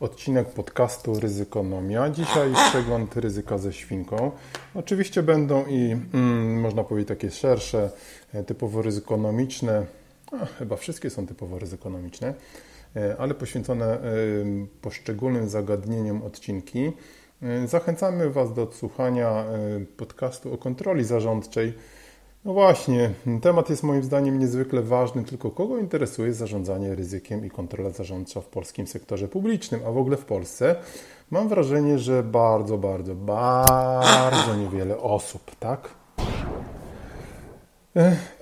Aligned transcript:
odcinek 0.00 0.48
podcastu 0.48 1.20
Ryzykonomia. 1.20 2.10
Dzisiaj 2.10 2.52
przegląd 2.70 3.16
ryzyka 3.16 3.58
ze 3.58 3.72
świnką. 3.72 4.30
Oczywiście 4.74 5.22
będą 5.22 5.66
i 5.66 5.96
mm, 6.14 6.60
można 6.60 6.84
powiedzieć 6.84 7.08
takie 7.08 7.30
szersze, 7.30 7.90
e, 8.34 8.44
typowo 8.44 8.82
ryzykonomiczne, 8.82 9.86
a, 10.32 10.46
chyba 10.46 10.76
wszystkie 10.76 11.10
są 11.10 11.26
typowo 11.26 11.58
ryzykonomiczne, 11.58 12.34
e, 12.96 13.16
ale 13.18 13.34
poświęcone 13.34 13.86
e, 13.86 14.00
poszczególnym 14.82 15.48
zagadnieniom 15.48 16.22
odcinki. 16.22 16.92
Zachęcamy 17.66 18.30
Was 18.30 18.54
do 18.54 18.62
odsłuchania 18.62 19.44
podcastu 19.96 20.54
o 20.54 20.58
kontroli 20.58 21.04
zarządczej 21.04 21.74
no 22.44 22.52
właśnie, 22.52 23.10
temat 23.42 23.70
jest 23.70 23.82
moim 23.82 24.02
zdaniem 24.02 24.38
niezwykle 24.38 24.82
ważny, 24.82 25.24
tylko 25.24 25.50
kogo 25.50 25.78
interesuje 25.78 26.34
zarządzanie 26.34 26.94
ryzykiem 26.94 27.44
i 27.44 27.50
kontrola 27.50 27.90
zarządcza 27.90 28.40
w 28.40 28.46
polskim 28.46 28.86
sektorze 28.86 29.28
publicznym, 29.28 29.80
a 29.86 29.90
w 29.90 29.98
ogóle 29.98 30.16
w 30.16 30.24
Polsce? 30.24 30.76
Mam 31.30 31.48
wrażenie, 31.48 31.98
że 31.98 32.22
bardzo, 32.22 32.78
bardzo, 32.78 33.14
bardzo 33.14 34.56
niewiele 34.58 34.98
osób, 34.98 35.56
tak? 35.56 35.90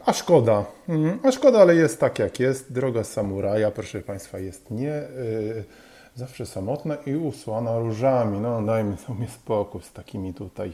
A 0.07 0.13
szkoda, 0.13 0.65
mm, 0.89 1.19
a 1.23 1.33
szkoda, 1.33 1.61
ale 1.61 1.75
jest 1.75 2.01
tak 2.01 2.19
jak 2.19 2.41
jest. 2.41 2.73
Droga 2.73 3.05
samuraja, 3.05 3.71
proszę 3.71 4.01
Państwa, 4.01 4.39
jest 4.39 4.71
nie 4.71 4.87
yy, 4.87 5.65
zawsze 6.15 6.47
samotna 6.47 6.95
i 6.95 7.17
usłana 7.17 7.79
różami. 7.79 8.41
No 8.41 8.63
dajmy 8.63 8.97
sobie 8.97 9.29
spokój 9.29 9.83
z 9.83 9.93
takimi 9.93 10.35
tutaj. 10.35 10.73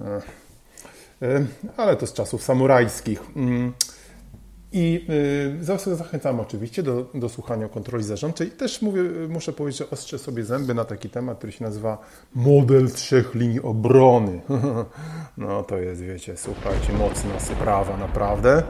Yy 0.00 0.49
ale 1.76 1.96
to 1.96 2.06
z 2.06 2.12
czasów 2.12 2.42
samurajskich. 2.42 3.22
Mm. 3.36 3.72
I 4.72 5.06
y, 5.60 5.64
zawsze 5.64 5.96
zachęcam 5.96 6.40
oczywiście 6.40 6.82
do, 6.82 7.06
do 7.14 7.28
słuchania 7.28 7.68
kontroli 7.68 8.04
zarządczej. 8.04 8.50
Też 8.50 8.82
mówię, 8.82 9.02
muszę 9.28 9.52
powiedzieć, 9.52 9.78
że 9.78 9.90
ostrzę 9.90 10.18
sobie 10.18 10.44
zęby 10.44 10.74
na 10.74 10.84
taki 10.84 11.10
temat, 11.10 11.38
który 11.38 11.52
się 11.52 11.64
nazywa 11.64 11.98
model 12.34 12.90
trzech 12.90 13.34
linii 13.34 13.60
obrony. 13.60 14.40
No 15.36 15.62
to 15.62 15.78
jest, 15.78 16.02
wiecie, 16.02 16.36
słuchajcie, 16.36 16.92
mocna 16.92 17.40
sprawa 17.40 17.96
naprawdę. 17.96 18.62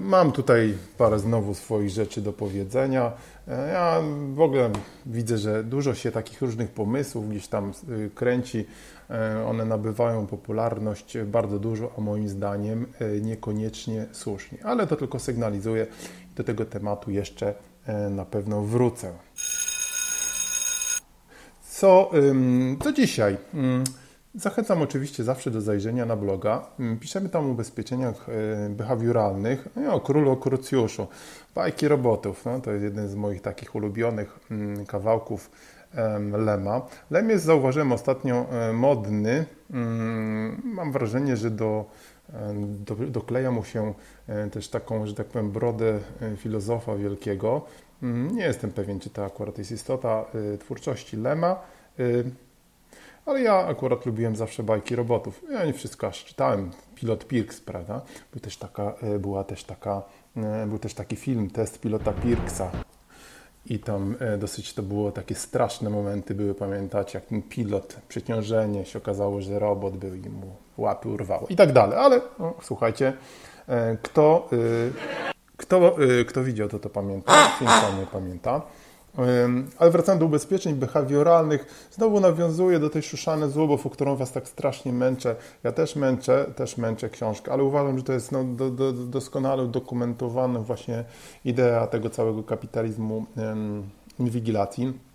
Mam 0.00 0.32
tutaj 0.32 0.74
parę 0.98 1.18
znowu 1.18 1.54
swoich 1.54 1.90
rzeczy 1.90 2.22
do 2.22 2.32
powiedzenia. 2.32 3.12
E, 3.48 3.72
ja 3.72 4.00
w 4.34 4.40
ogóle 4.40 4.70
widzę, 5.06 5.38
że 5.38 5.64
dużo 5.64 5.94
się 5.94 6.12
takich 6.12 6.40
różnych 6.40 6.70
pomysłów 6.70 7.30
gdzieś 7.30 7.48
tam 7.48 7.72
y, 7.88 8.10
kręci. 8.14 8.66
E, 9.10 9.46
one 9.46 9.64
nabywają 9.64 10.26
popularność 10.26 11.18
bardzo 11.18 11.58
dużo, 11.58 11.92
a 11.98 12.00
moim 12.00 12.28
zdaniem 12.28 12.86
e, 13.00 13.20
niekoniecznie 13.20 14.06
słusznie. 14.12 14.58
Ale 14.64 14.86
to 14.86 14.96
tylko 14.96 15.18
sygnalizuje. 15.18 15.86
Do 16.36 16.44
tego 16.44 16.64
tematu 16.64 17.10
jeszcze 17.10 17.54
na 18.10 18.24
pewno 18.24 18.62
wrócę. 18.62 19.12
Co, 21.70 22.10
co 22.82 22.92
dzisiaj? 22.92 23.36
Zachęcam 24.34 24.82
oczywiście 24.82 25.24
zawsze 25.24 25.50
do 25.50 25.60
zajrzenia 25.60 26.06
na 26.06 26.16
bloga. 26.16 26.66
Mm, 26.80 26.98
piszemy 26.98 27.28
tam 27.28 27.46
o 27.46 27.48
ubezpieczeniach 27.48 28.28
e, 28.28 28.68
behawioralnych, 28.68 29.68
no, 29.76 29.94
o 29.94 30.00
królu, 30.00 30.36
krucjuszu, 30.36 31.06
bajki 31.54 31.88
robotów. 31.88 32.44
No, 32.44 32.60
to 32.60 32.72
jest 32.72 32.84
jeden 32.84 33.08
z 33.08 33.14
moich 33.14 33.42
takich 33.42 33.74
ulubionych 33.74 34.40
mm, 34.50 34.86
kawałków 34.86 35.50
Lema. 36.38 36.82
Lem 37.10 37.30
jest, 37.30 37.44
zauważyłem 37.44 37.92
ostatnio, 37.92 38.46
e, 38.50 38.72
modny. 38.72 39.44
Mm, 39.70 40.62
mam 40.64 40.92
wrażenie, 40.92 41.36
że 41.36 41.50
do, 41.50 41.84
e, 42.32 42.54
do, 42.56 42.94
dokleja 42.94 43.50
mu 43.50 43.64
się 43.64 43.94
też 44.52 44.68
taką, 44.68 45.06
że 45.06 45.14
tak 45.14 45.26
powiem, 45.26 45.50
brodę 45.50 45.98
filozofa 46.36 46.96
wielkiego. 46.96 47.64
Nie 48.32 48.42
jestem 48.42 48.70
pewien, 48.70 49.00
czy 49.00 49.10
to 49.10 49.24
akurat 49.24 49.58
jest 49.58 49.72
istota 49.72 50.24
twórczości 50.60 51.16
Lema. 51.16 51.60
Ale 53.26 53.42
ja 53.42 53.66
akurat 53.66 54.06
lubiłem 54.06 54.36
zawsze 54.36 54.62
bajki 54.62 54.96
robotów. 54.96 55.42
Ja 55.50 55.64
nie 55.64 55.72
wszystko 55.72 56.06
aż 56.06 56.24
czytałem. 56.24 56.70
Pilot 56.94 57.26
Pirks, 57.26 57.60
prawda? 57.60 58.00
Był 58.32 58.40
też 58.40 58.56
taka, 58.56 58.94
e, 59.02 59.18
była 59.18 59.44
też 59.44 59.64
taka, 59.64 60.02
e, 60.36 60.66
był 60.66 60.78
też 60.78 60.94
taki 60.94 61.16
film, 61.16 61.50
test 61.50 61.80
pilota 61.80 62.12
Pirksa. 62.12 62.70
I 63.66 63.78
tam 63.78 64.16
e, 64.20 64.38
dosyć 64.38 64.74
to 64.74 64.82
było 64.82 65.12
takie 65.12 65.34
straszne 65.34 65.90
momenty 65.90 66.34
były, 66.34 66.54
pamiętacie, 66.54 67.18
jak 67.18 67.28
ten 67.28 67.42
pilot, 67.42 67.96
przeciążenie, 68.08 68.84
się 68.84 68.98
okazało, 68.98 69.40
że 69.40 69.58
robot 69.58 69.96
był 69.96 70.14
i 70.14 70.28
mu 70.28 70.56
łapy 70.78 71.08
urwało 71.08 71.46
i 71.48 71.56
tak 71.56 71.72
dalej. 71.72 71.98
Ale 71.98 72.20
no, 72.38 72.54
słuchajcie, 72.62 73.12
kto, 74.02 74.48
kto, 75.56 75.96
kto 76.26 76.44
widział, 76.44 76.68
to 76.68 76.78
to 76.78 76.90
pamięta, 76.90 77.32
kto 77.56 78.00
nie 78.00 78.06
pamięta. 78.06 78.62
Ale 79.78 79.90
wracając 79.90 80.20
do 80.20 80.26
ubezpieczeń 80.26 80.74
behawioralnych, 80.74 81.88
znowu 81.90 82.20
nawiązuję 82.20 82.78
do 82.78 82.90
tej 82.90 83.02
szuszane 83.02 83.50
złobów, 83.50 83.86
o 83.86 83.90
którą 83.90 84.16
Was 84.16 84.32
tak 84.32 84.48
strasznie 84.48 84.92
męczę. 84.92 85.36
Ja 85.64 85.72
też 85.72 85.96
męczę, 85.96 86.46
też 86.56 86.76
męczę 86.76 87.10
książkę, 87.10 87.52
ale 87.52 87.62
uważam, 87.62 87.98
że 87.98 88.04
to 88.04 88.12
jest 88.12 88.32
no, 88.32 88.44
do, 88.44 88.70
do, 88.70 88.92
doskonale 88.92 89.62
udokumentowana 89.62 90.60
właśnie 90.60 91.04
idea 91.44 91.86
tego 91.86 92.10
całego 92.10 92.42
kapitalizmu 92.42 93.26
inwigilacji. 94.18 95.11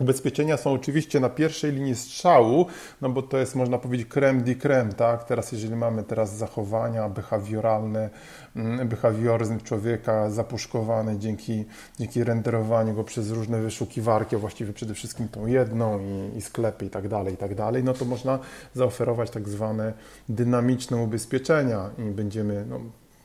Ubezpieczenia 0.00 0.56
są 0.56 0.72
oczywiście 0.72 1.20
na 1.20 1.28
pierwszej 1.28 1.72
linii 1.72 1.96
strzału, 1.96 2.66
no 3.00 3.08
bo 3.08 3.22
to 3.22 3.38
jest, 3.38 3.54
można 3.54 3.78
powiedzieć, 3.78 4.08
creme 4.08 4.40
di 4.40 4.56
creme, 4.56 4.92
tak? 4.92 5.24
Teraz, 5.24 5.52
jeżeli 5.52 5.76
mamy 5.76 6.04
teraz 6.04 6.36
zachowania 6.36 7.08
behawioralne, 7.08 8.10
mm, 8.56 8.88
behawioryzm 8.88 9.60
człowieka 9.60 10.30
zapuszkowany 10.30 11.18
dzięki, 11.18 11.64
dzięki 11.98 12.24
renderowaniu 12.24 12.94
go 12.94 13.04
przez 13.04 13.30
różne 13.30 13.62
wyszukiwarki, 13.62 14.36
a 14.36 14.38
właściwie 14.38 14.72
przede 14.72 14.94
wszystkim 14.94 15.28
tą 15.28 15.46
jedną 15.46 15.98
i, 16.00 16.36
i 16.36 16.42
sklepy 16.42 16.84
i 16.84 16.90
tak 16.90 17.08
dalej, 17.08 17.34
i 17.34 17.36
tak 17.36 17.54
dalej, 17.54 17.84
no 17.84 17.92
to 17.92 18.04
można 18.04 18.38
zaoferować 18.74 19.30
tak 19.30 19.48
zwane 19.48 19.92
dynamiczne 20.28 20.96
ubezpieczenia 20.96 21.90
i 21.98 22.02
będziemy, 22.02 22.64
no, 22.68 22.80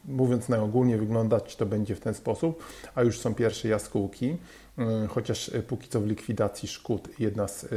mówiąc 0.08 0.50
najogólnie, 0.50 0.98
wyglądać 0.98 1.56
to 1.56 1.66
będzie 1.66 1.96
w 1.96 2.00
ten 2.00 2.14
sposób, 2.14 2.64
a 2.96 3.04
już 3.04 3.20
są 3.20 3.36
pierwsze 3.36 3.68
jaskółki. 3.68 4.38
E, 4.78 5.08
chociaż 5.08 5.50
e, 5.50 5.64
póki 5.64 5.90
co 5.90 6.02
w 6.02 6.08
likwidacji 6.08 6.68
szkód 6.68 7.10
jedna 7.20 7.48
z, 7.48 7.64
e, 7.64 7.68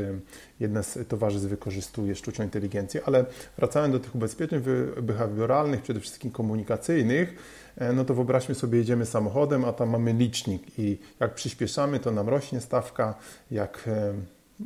jedna 0.61 0.83
z 0.83 0.99
towarzystw 1.09 1.49
wykorzystuje 1.49 2.15
sztuczną 2.15 2.45
inteligencję, 2.45 3.01
ale 3.07 3.25
wracając 3.57 3.93
do 3.93 4.01
tych 4.01 4.15
ubezpieczeń 4.15 4.63
behawioralnych, 5.03 5.83
przede 5.83 6.01
wszystkim 6.01 6.31
komunikacyjnych, 6.31 7.35
no 7.95 8.05
to 8.05 8.15
wyobraźmy 8.15 8.55
sobie, 8.55 8.79
jedziemy 8.79 9.07
samochodem, 9.07 9.65
a 9.65 9.73
tam 9.73 9.91
mamy 9.91 10.13
licznik 10.13 10.79
i 10.79 10.99
jak 11.21 11.35
przyspieszamy, 11.35 12.01
to 12.01 12.11
nam 12.11 12.29
rośnie 12.29 12.61
stawka, 12.61 13.15
jak 13.51 13.89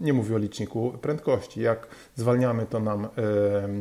nie 0.00 0.12
mówię 0.12 0.34
o 0.34 0.38
liczniku 0.38 0.92
prędkości. 1.02 1.60
Jak 1.60 1.86
zwalniamy, 2.16 2.66
to 2.66 2.80
nam, 2.80 3.08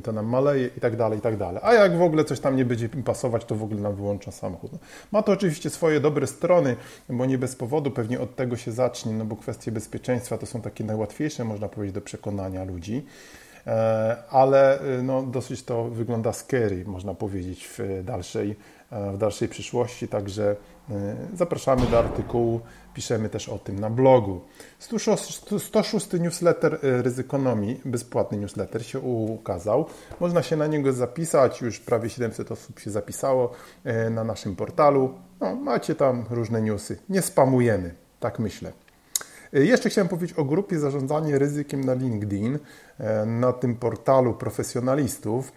to 0.04 0.12
nam 0.12 0.26
maleje 0.26 0.70
i 0.78 0.80
tak 0.80 0.96
dalej, 0.96 1.20
i 1.20 1.22
tak 1.22 1.38
dalej. 1.38 1.62
A 1.64 1.74
jak 1.74 1.98
w 1.98 2.02
ogóle 2.02 2.26
coś 2.26 2.40
tam 2.40 2.56
nie 2.56 2.66
będzie 2.66 2.90
pasować, 2.90 3.46
to 3.46 3.56
w 3.56 3.64
ogóle 3.64 3.82
nam 3.82 3.96
wyłącza 3.96 4.32
samochód. 4.32 4.72
Ma 5.12 5.24
to 5.24 5.32
oczywiście 5.32 5.70
swoje 5.70 6.00
dobre 6.00 6.28
strony, 6.28 6.76
bo 7.10 7.26
nie 7.26 7.38
bez 7.38 7.56
powodu 7.56 7.92
pewnie 7.92 8.20
od 8.20 8.36
tego 8.36 8.58
się 8.58 8.72
zacznie, 8.72 9.14
no 9.14 9.26
bo 9.26 9.36
kwestie 9.36 9.72
bezpieczeństwa 9.72 10.38
to 10.38 10.46
są 10.46 10.62
takie 10.62 10.84
najłatwiejsze, 10.84 11.44
można 11.44 11.68
powiedzieć, 11.70 11.96
do 11.96 12.02
przekonania 12.02 12.64
ludzi. 12.64 13.06
E, 13.68 14.18
ale 14.30 14.80
e, 14.80 15.04
no, 15.04 15.24
dosyć 15.24 15.64
to 15.64 15.84
wygląda 15.84 16.34
scary, 16.34 16.84
można 16.86 17.14
powiedzieć, 17.14 17.70
w 17.78 18.04
dalszej, 18.04 18.56
w 19.14 19.18
dalszej 19.18 19.48
przyszłości, 19.48 20.08
także 20.08 20.56
zapraszamy 21.34 21.86
do 21.86 22.00
artykułu, 22.00 22.62
piszemy 22.94 23.30
też 23.30 23.50
o 23.50 23.58
tym 23.58 23.80
na 23.80 23.90
blogu. 23.90 24.42
106 25.60 26.14
newsletter 26.20 26.80
Ryzykonomii, 26.82 27.82
bezpłatny 27.86 28.38
newsletter 28.38 28.86
się 28.86 29.00
ukazał. 29.00 29.86
Można 30.20 30.44
się 30.44 30.56
na 30.56 30.68
niego 30.68 30.94
zapisać, 30.94 31.62
już 31.62 31.80
prawie 31.80 32.10
700 32.10 32.52
osób 32.52 32.80
się 32.80 32.92
zapisało 32.92 33.52
na 34.12 34.24
naszym 34.24 34.56
portalu. 34.56 35.14
No, 35.40 35.56
macie 35.56 35.96
tam 35.96 36.26
różne 36.30 36.62
newsy, 36.62 36.98
nie 37.10 37.22
spamujemy, 37.22 37.96
tak 38.20 38.40
myślę. 38.40 38.72
Jeszcze 39.54 39.90
chciałem 39.90 40.08
powiedzieć 40.08 40.38
o 40.38 40.46
grupie 40.46 40.80
Zarządzanie 40.80 41.40
Ryzykiem 41.40 41.84
na 41.84 41.94
LinkedIn, 41.94 42.60
e, 43.00 43.26
na 43.26 43.54
tym 43.54 43.76
portalu 43.76 44.34
profesjonalistów. 44.34 45.52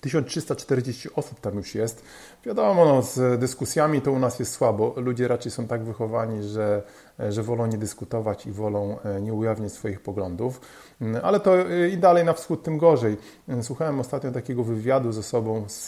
1340 0.00 1.08
osób 1.14 1.40
tam 1.40 1.56
już 1.56 1.74
jest. 1.74 2.02
Wiadomo, 2.44 2.84
no, 2.84 3.02
z 3.02 3.40
dyskusjami 3.40 4.00
to 4.00 4.12
u 4.12 4.18
nas 4.18 4.38
jest 4.38 4.52
słabo. 4.52 4.94
Ludzie 4.96 5.28
raczej 5.28 5.52
są 5.52 5.66
tak 5.66 5.84
wychowani, 5.84 6.42
że, 6.42 6.82
że 7.28 7.42
wolą 7.42 7.66
nie 7.66 7.78
dyskutować 7.78 8.46
i 8.46 8.52
wolą 8.52 8.98
e, 9.00 9.20
nie 9.20 9.34
ujawniać 9.34 9.72
swoich 9.72 10.00
poglądów. 10.00 10.60
Mm, 11.00 11.20
ale 11.24 11.40
to 11.40 11.70
e, 11.70 11.88
i 11.88 11.98
dalej 11.98 12.24
na 12.24 12.32
wschód, 12.32 12.62
tym 12.62 12.78
gorzej. 12.78 13.16
Mm, 13.48 13.62
słuchałem 13.62 14.00
ostatnio 14.00 14.32
takiego 14.32 14.64
wywiadu 14.64 15.12
ze 15.12 15.22
sobą 15.22 15.64
z, 15.68 15.86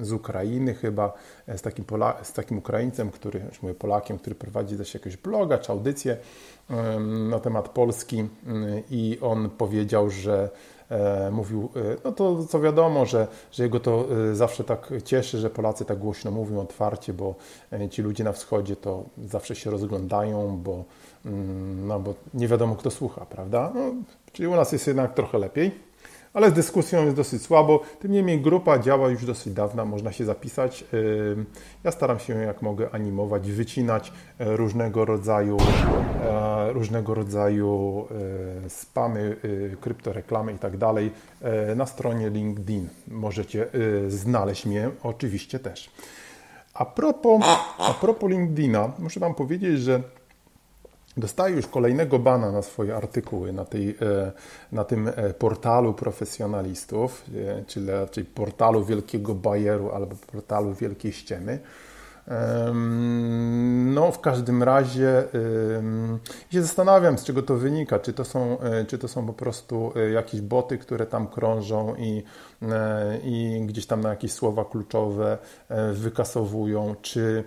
z 0.00 0.12
Ukrainy, 0.12 0.74
chyba 0.74 1.12
e, 1.46 1.58
z 1.58 1.62
takim, 1.62 1.84
Pola, 1.84 2.16
z 2.22 2.32
takim 2.32 2.58
Ukraińcem, 2.58 3.10
który, 3.10 3.40
już 3.48 3.62
mówię 3.62 3.74
Polakiem, 3.74 4.18
który 4.18 4.36
prowadzi 4.36 4.76
też 4.76 4.94
jakiegoś 4.94 5.16
bloga 5.16 5.58
czy 5.58 5.72
audycję 5.72 6.16
na 7.28 7.38
temat 7.38 7.68
Polski 7.68 8.18
mm, 8.46 8.82
i 8.90 9.18
on 9.20 9.50
powiedział, 9.50 10.10
że 10.10 10.50
mówił, 11.30 11.68
e, 11.76 11.96
no 12.04 12.12
to 12.12 12.44
co 12.44 12.60
wiadomo, 12.60 13.06
że, 13.06 13.26
że 13.52 13.62
jego 13.62 13.80
to 13.80 14.06
e, 14.30 14.34
zawsze 14.34 14.64
tak 14.64 14.92
cieszy, 15.04 15.38
że 15.38 15.50
Polacy 15.50 15.84
tak 15.84 15.98
głośno 15.98 16.30
mówią 16.30 16.60
otwarcie, 16.60 17.12
bo 17.12 17.34
ci 17.90 18.02
ludzie 18.02 18.24
na 18.24 18.32
wschodzie 18.32 18.76
to 18.76 19.04
zawsze 19.24 19.54
się 19.54 19.70
rozglądają, 19.70 20.56
bo, 20.56 20.84
mm, 21.26 21.86
no, 21.86 22.00
bo 22.00 22.14
nie 22.34 22.48
wiadomo 22.48 22.76
kto 22.76 22.90
słucha, 22.90 23.26
prawda? 23.26 23.72
No, 23.74 23.80
czyli 24.32 24.48
u 24.48 24.56
nas 24.56 24.72
jest 24.72 24.86
jednak 24.86 25.14
trochę 25.14 25.38
lepiej 25.38 25.91
ale 26.34 26.50
z 26.50 26.52
dyskusją 26.52 27.04
jest 27.04 27.16
dosyć 27.16 27.42
słabo. 27.42 27.80
Tym 28.00 28.12
niemniej 28.12 28.40
grupa 28.40 28.78
działa 28.78 29.08
już 29.08 29.24
dosyć 29.24 29.52
dawna, 29.52 29.84
można 29.84 30.12
się 30.12 30.24
zapisać. 30.24 30.84
Ja 31.84 31.90
staram 31.90 32.18
się 32.18 32.34
jak 32.34 32.62
mogę 32.62 32.90
animować, 32.90 33.50
wycinać 33.50 34.12
e, 34.38 34.56
różnego 34.56 35.04
rodzaju, 35.04 35.56
e, 36.24 36.72
różnego 36.72 37.14
rodzaju 37.14 38.04
e, 38.66 38.70
spamy, 38.70 39.36
kryptoreklamy 39.80 40.52
i 40.52 40.58
tak 40.58 40.76
dalej 40.76 41.10
na 41.76 41.86
stronie 41.86 42.30
LinkedIn. 42.30 42.88
Możecie 43.08 43.66
znaleźć 44.08 44.66
mnie 44.66 44.90
oczywiście 45.02 45.58
też. 45.58 45.90
A 46.74 46.84
propos, 46.84 47.42
a 47.78 47.94
propos 47.94 48.30
LinkedIna, 48.30 48.92
muszę 48.98 49.20
Wam 49.20 49.34
powiedzieć, 49.34 49.80
że 49.80 50.02
Dostaję 51.16 51.56
już 51.56 51.66
kolejnego 51.66 52.18
bana 52.18 52.52
na 52.52 52.62
swoje 52.62 52.96
artykuły 52.96 53.52
na, 53.52 53.64
tej, 53.64 53.88
e, 53.90 54.32
na 54.72 54.84
tym 54.84 55.08
e, 55.08 55.34
portalu 55.34 55.94
profesjonalistów, 55.94 57.24
e, 57.34 57.64
czyli 57.64 57.90
raczej 57.90 58.24
portalu 58.24 58.84
Wielkiego 58.84 59.34
Bajeru 59.34 59.90
albo 59.90 60.16
portalu 60.32 60.74
Wielkiej 60.74 61.12
Ściemy. 61.12 61.58
No, 63.84 64.12
w 64.12 64.20
każdym 64.20 64.62
razie 64.62 65.24
się 66.50 66.62
zastanawiam, 66.62 67.18
z 67.18 67.24
czego 67.24 67.42
to 67.42 67.56
wynika. 67.56 67.98
Czy 67.98 68.12
to 68.12 68.24
są, 68.24 68.58
czy 68.88 68.98
to 68.98 69.08
są 69.08 69.26
po 69.26 69.32
prostu 69.32 69.92
jakieś 70.12 70.40
boty, 70.40 70.78
które 70.78 71.06
tam 71.06 71.26
krążą 71.26 71.94
i, 71.98 72.22
i 73.24 73.62
gdzieś 73.66 73.86
tam 73.86 74.00
na 74.00 74.08
jakieś 74.08 74.32
słowa 74.32 74.64
kluczowe 74.64 75.38
wykasowują, 75.92 76.94
czy 77.02 77.44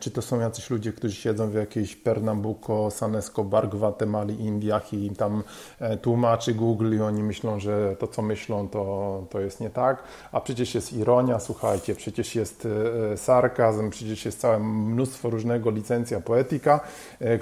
czy 0.00 0.10
to 0.10 0.22
są 0.22 0.40
jacyś 0.40 0.70
ludzie, 0.70 0.92
którzy 0.92 1.14
siedzą 1.14 1.50
w 1.50 1.54
jakiejś 1.54 1.96
Pernambuco, 1.96 2.90
San 2.90 3.16
Escobar, 3.16 3.68
Gwatemali, 3.68 4.40
Indiach 4.40 4.92
i 4.92 5.06
im 5.06 5.14
tam 5.16 5.42
e, 5.80 5.96
tłumaczy 5.96 6.54
Google 6.54 6.96
i 6.96 7.00
oni 7.00 7.22
myślą, 7.22 7.60
że 7.60 7.96
to, 7.98 8.06
co 8.06 8.22
myślą, 8.22 8.68
to, 8.68 9.26
to 9.30 9.40
jest 9.40 9.60
nie 9.60 9.70
tak. 9.70 10.02
A 10.32 10.40
przecież 10.40 10.74
jest 10.74 10.92
ironia, 10.92 11.40
słuchajcie, 11.40 11.94
przecież 11.94 12.34
jest 12.34 12.68
e, 13.12 13.16
sarkazm, 13.16 13.90
przecież 13.90 14.24
jest 14.24 14.40
całe 14.40 14.58
mnóstwo 14.58 15.30
różnego 15.30 15.70
licencja 15.70 16.20
poetyka, 16.20 16.80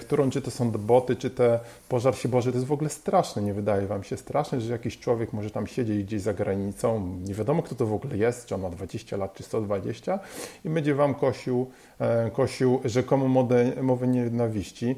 którą 0.00 0.31
czy 0.31 0.43
to 0.43 0.50
są 0.50 0.71
boty, 0.71 1.17
czy 1.17 1.31
te 1.31 1.61
pożar 1.88 2.17
się 2.17 2.29
Boże, 2.29 2.53
to 2.53 2.59
jest 2.59 2.69
w 2.69 2.73
ogóle 2.73 2.91
straszne, 2.91 3.43
nie 3.43 3.55
wydaje 3.55 3.87
Wam 3.87 4.05
się 4.05 4.17
straszne, 4.17 4.61
że 4.61 4.73
jakiś 4.73 4.99
człowiek 4.99 5.32
może 5.32 5.50
tam 5.50 5.67
siedzieć 5.67 6.05
gdzieś 6.05 6.23
za 6.23 6.35
granicą, 6.35 7.19
nie 7.25 7.35
wiadomo 7.35 7.62
kto 7.62 7.75
to 7.75 7.87
w 7.87 7.94
ogóle 7.94 8.17
jest, 8.17 8.47
czy 8.47 8.55
on 8.55 8.61
ma 8.61 8.71
20 8.71 9.17
lat, 9.17 9.35
czy 9.35 9.43
120 9.43 10.19
i 10.64 10.71
będzie 10.71 10.94
Wam 10.94 11.14
kosił 11.14 11.67
E, 11.69 11.88
kosił 12.33 12.81
rzekomo 12.85 13.29
modę, 13.29 13.73
mowę 13.83 14.06
nienawiści. 14.06 14.97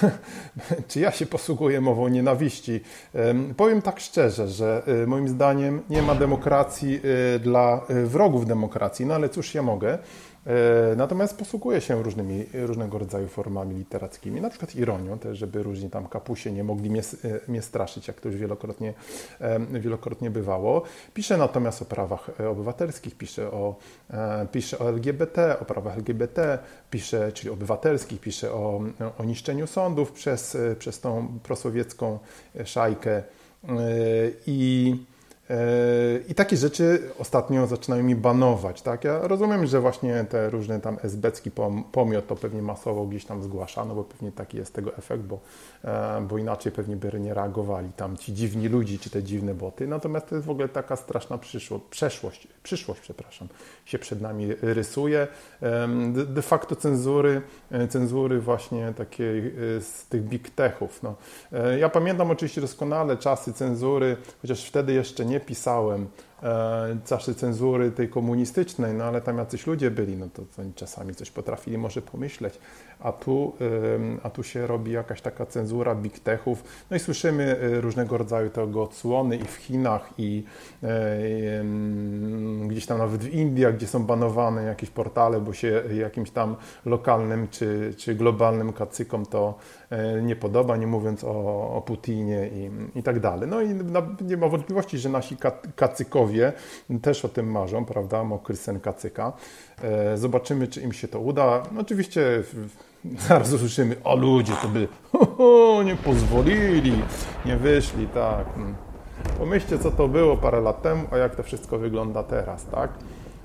Czy 0.88 1.00
ja 1.00 1.10
się 1.10 1.26
posługuję 1.26 1.80
mową 1.80 2.08
nienawiści? 2.08 2.80
Powiem 3.56 3.82
tak 3.82 4.00
szczerze, 4.00 4.48
że 4.48 4.82
e, 5.02 5.06
moim 5.06 5.28
zdaniem 5.28 5.82
nie 5.90 6.02
ma 6.02 6.14
demokracji 6.14 7.00
e, 7.34 7.38
dla 7.38 7.80
wrogów 8.04 8.46
demokracji, 8.46 9.06
no 9.06 9.14
ale 9.14 9.28
cóż 9.28 9.54
ja 9.54 9.62
mogę. 9.62 9.98
E, 10.48 10.96
natomiast 10.96 11.38
posługuje 11.38 11.80
się 11.80 12.02
różnymi, 12.02 12.46
różnego 12.54 12.98
rodzaju 12.98 13.28
formami 13.28 13.74
literackimi, 13.74 14.40
na 14.40 14.50
przykład 14.50 14.74
ironią 14.76 15.18
też, 15.18 15.38
żeby 15.38 15.62
różni 15.62 15.90
tam 15.90 16.06
kapusie 16.06 16.52
nie 16.52 16.64
mogli 16.64 16.90
mnie, 16.90 17.00
e, 17.00 17.50
mnie 17.50 17.62
straszyć, 17.62 18.08
jak 18.08 18.20
to 18.20 18.28
już 18.28 18.38
wielokrotnie, 18.38 18.94
wielokrotnie 19.70 20.30
bywało. 20.30 20.82
Pisze 21.14 21.36
natomiast 21.36 21.82
o 21.82 21.84
prawach 21.84 22.30
e, 22.40 22.48
obywatelskich, 22.48 23.14
pisze 23.14 23.50
o, 23.50 23.76
pisze 24.52 24.78
o 24.78 24.88
LGBT, 24.88 25.60
o 25.60 25.64
prawach 25.64 25.96
LGBT, 25.96 26.58
pisze, 26.90 27.32
czyli 27.32 27.50
obywatelskich, 27.50 28.20
pisze 28.20 28.52
o, 28.52 28.80
o 29.18 29.24
niszczeniu 29.24 29.66
sądów 29.66 30.12
przez, 30.12 30.56
przez 30.78 31.00
tą 31.00 31.38
prosowiecką 31.42 32.18
szajkę 32.64 33.22
i 34.46 34.96
i 36.28 36.34
takie 36.34 36.56
rzeczy 36.56 37.10
ostatnio 37.18 37.66
zaczynają 37.66 38.02
mi 38.02 38.16
banować. 38.16 38.82
Tak? 38.82 39.04
Ja 39.04 39.28
rozumiem, 39.28 39.66
że 39.66 39.80
właśnie 39.80 40.24
te 40.24 40.50
różne 40.50 40.80
tam 40.80 40.98
esbecki 41.02 41.50
pomiot 41.92 42.26
to 42.26 42.36
pewnie 42.36 42.62
masowo 42.62 43.06
gdzieś 43.06 43.24
tam 43.24 43.42
zgłaszano, 43.42 43.94
bo 43.94 44.04
pewnie 44.04 44.32
taki 44.32 44.56
jest 44.56 44.74
tego 44.74 44.96
efekt, 44.96 45.22
bo, 45.22 45.40
e, 45.84 46.20
bo 46.28 46.38
inaczej 46.38 46.72
pewnie 46.72 46.96
by 46.96 47.20
nie 47.20 47.34
reagowali 47.34 47.92
tam 47.96 48.16
ci 48.16 48.34
dziwni 48.34 48.68
ludzi 48.68 48.98
czy 48.98 49.10
te 49.10 49.22
dziwne 49.22 49.54
boty. 49.54 49.86
Natomiast 49.86 50.28
to 50.28 50.34
jest 50.34 50.46
w 50.46 50.50
ogóle 50.50 50.68
taka 50.68 50.96
straszna 50.96 51.38
przyszłość, 51.38 51.84
przeszłość, 51.90 52.48
przyszłość, 52.62 53.00
przepraszam, 53.00 53.48
się 53.84 53.98
przed 53.98 54.20
nami 54.20 54.48
rysuje. 54.62 55.28
De 56.26 56.42
facto 56.42 56.76
cenzury, 56.76 57.42
e, 57.70 57.88
cenzury 57.88 58.40
właśnie 58.40 58.92
takiej 58.96 59.38
e, 59.38 59.52
z 59.80 60.06
tych 60.08 60.22
big 60.22 60.50
techów. 60.50 61.02
No. 61.02 61.14
Ja 61.78 61.88
pamiętam 61.88 62.30
oczywiście 62.30 62.60
doskonale 62.60 63.16
czasy 63.16 63.52
cenzury, 63.52 64.16
chociaż 64.42 64.64
wtedy 64.64 64.92
jeszcze 64.92 65.24
nie 65.24 65.37
pisałem 65.40 66.08
czasy 67.04 67.34
cenzury 67.34 67.90
tej 67.90 68.08
komunistycznej, 68.08 68.94
no 68.94 69.04
ale 69.04 69.20
tam 69.20 69.38
jacyś 69.38 69.66
ludzie 69.66 69.90
byli, 69.90 70.16
no 70.16 70.26
to, 70.32 70.62
oni 70.62 70.74
czasami 70.74 71.14
coś 71.14 71.30
potrafili 71.30 71.78
może 71.78 72.02
pomyśleć, 72.02 72.58
a 73.00 73.12
tu, 73.12 73.52
a 74.22 74.30
tu 74.30 74.42
się 74.42 74.66
robi 74.66 74.92
jakaś 74.92 75.20
taka 75.20 75.46
cenzura 75.46 75.94
big 75.94 76.18
techów, 76.18 76.64
no 76.90 76.96
i 76.96 77.00
słyszymy 77.00 77.56
y, 77.62 77.80
różnego 77.80 78.18
rodzaju 78.18 78.50
tego 78.50 78.82
odsłony 78.82 79.36
i 79.36 79.44
w 79.44 79.54
Chinach 79.54 80.10
i 80.18 80.44
e, 80.82 81.18
gdzieś 82.68 82.86
tam 82.86 82.98
nawet 82.98 83.24
w 83.24 83.28
Indiach, 83.28 83.76
gdzie 83.76 83.86
są 83.86 84.04
banowane 84.04 84.62
jakieś 84.62 84.90
portale, 84.90 85.40
bo 85.40 85.52
się 85.52 85.82
jakimś 85.94 86.30
tam 86.30 86.56
lokalnym 86.84 87.48
czy, 87.48 87.94
czy 87.96 88.14
globalnym 88.14 88.72
kacykom 88.72 89.26
to 89.26 89.54
e, 89.90 90.22
nie 90.22 90.36
podoba, 90.36 90.76
nie 90.76 90.86
mówiąc 90.86 91.24
o, 91.24 91.70
o 91.74 91.82
Putinie 91.86 92.48
i, 92.48 92.70
i 92.98 93.02
tak 93.02 93.20
dalej. 93.20 93.48
No 93.48 93.62
i 93.62 93.68
nie 94.20 94.36
ma 94.36 94.48
wątpliwości, 94.48 94.98
że 94.98 95.08
nasi 95.08 95.36
kacykowie 95.76 96.27
też 97.02 97.24
o 97.24 97.28
tym 97.28 97.50
marzą, 97.50 97.84
prawda, 97.84 98.24
mokry 98.24 98.56
sen 98.56 98.80
kacyka. 98.80 99.32
E, 99.82 100.16
zobaczymy, 100.16 100.68
czy 100.68 100.80
im 100.80 100.92
się 100.92 101.08
to 101.08 101.20
uda. 101.20 101.62
No, 101.72 101.80
oczywiście 101.80 102.42
zaraz 103.28 103.52
usłyszymy, 103.52 103.96
o 104.04 104.16
ludzie 104.16 104.52
to 104.62 104.68
by 104.68 104.88
nie 105.84 105.96
pozwolili, 105.96 107.02
nie 107.46 107.56
wyszli, 107.56 108.06
tak. 108.06 108.46
Mm. 108.56 108.74
Pomyślcie, 109.38 109.78
co 109.78 109.90
to 109.90 110.08
było 110.08 110.36
parę 110.36 110.60
lat 110.60 110.82
temu, 110.82 111.08
a 111.10 111.16
jak 111.16 111.36
to 111.36 111.42
wszystko 111.42 111.78
wygląda 111.78 112.22
teraz, 112.22 112.66
tak? 112.66 112.90